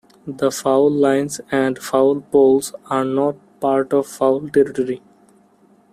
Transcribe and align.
The 0.25 0.49
foul 0.49 0.89
lines 0.89 1.41
and 1.51 1.77
foul 1.77 2.21
poles 2.21 2.73
are 2.89 3.05
not 3.05 3.35
part 3.59 3.93
of 3.93 4.07
foul 4.07 4.47
territory. 4.49 4.99